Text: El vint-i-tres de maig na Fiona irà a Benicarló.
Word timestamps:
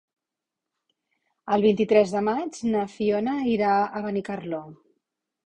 El 1.55 1.65
vint-i-tres 1.65 2.15
de 2.15 2.23
maig 2.29 2.63
na 2.77 2.83
Fiona 2.95 3.37
irà 3.53 3.77
a 3.85 4.03
Benicarló. 4.09 4.65